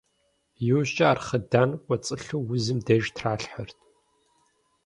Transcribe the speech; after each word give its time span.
Иужькӏэ 0.67 1.05
ар 1.11 1.19
хъыдан 1.25 1.69
кӏуэцӏылъу 1.83 2.43
узым 2.51 2.79
деж 2.85 3.05
тралъхьэрт. 3.15 3.77